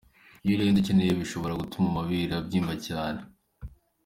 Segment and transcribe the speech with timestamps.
[0.43, 3.21] Iyo urenze ukenewe, bishobora gutuma amabere abyimba cyane.